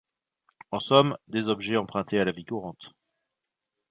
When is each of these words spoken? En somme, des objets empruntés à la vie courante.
En 0.71 0.79
somme, 0.79 1.15
des 1.27 1.47
objets 1.47 1.77
empruntés 1.77 2.19
à 2.19 2.25
la 2.25 2.31
vie 2.31 2.43
courante. 2.43 2.95